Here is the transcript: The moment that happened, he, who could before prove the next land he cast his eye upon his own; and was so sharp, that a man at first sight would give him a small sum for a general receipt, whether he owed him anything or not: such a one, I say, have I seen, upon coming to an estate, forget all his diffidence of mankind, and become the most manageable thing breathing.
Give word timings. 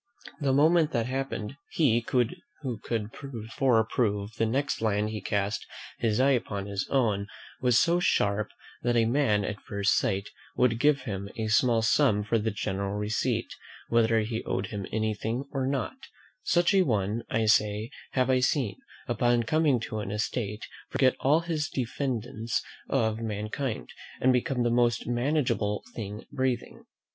The 0.39 0.51
moment 0.51 0.93
that 0.93 1.05
happened, 1.05 1.57
he, 1.69 2.03
who 2.59 2.79
could 2.79 3.11
before 3.31 3.83
prove 3.85 4.33
the 4.33 4.47
next 4.47 4.81
land 4.81 5.11
he 5.11 5.21
cast 5.21 5.67
his 5.99 6.19
eye 6.19 6.31
upon 6.31 6.65
his 6.65 6.87
own; 6.89 7.15
and 7.19 7.27
was 7.61 7.77
so 7.79 7.99
sharp, 7.99 8.49
that 8.81 8.95
a 8.95 9.05
man 9.05 9.45
at 9.45 9.61
first 9.61 9.95
sight 9.95 10.29
would 10.55 10.79
give 10.79 11.01
him 11.01 11.29
a 11.37 11.49
small 11.49 11.83
sum 11.83 12.23
for 12.23 12.33
a 12.33 12.39
general 12.49 12.95
receipt, 12.95 13.53
whether 13.89 14.21
he 14.21 14.43
owed 14.43 14.65
him 14.69 14.87
anything 14.91 15.45
or 15.51 15.67
not: 15.67 15.97
such 16.41 16.73
a 16.73 16.81
one, 16.81 17.21
I 17.29 17.45
say, 17.45 17.91
have 18.13 18.31
I 18.31 18.39
seen, 18.39 18.77
upon 19.07 19.43
coming 19.43 19.79
to 19.81 19.99
an 19.99 20.09
estate, 20.09 20.65
forget 20.89 21.15
all 21.19 21.41
his 21.41 21.69
diffidence 21.69 22.63
of 22.89 23.19
mankind, 23.19 23.89
and 24.19 24.33
become 24.33 24.63
the 24.63 24.71
most 24.71 25.05
manageable 25.05 25.83
thing 25.93 26.25
breathing. 26.31 26.85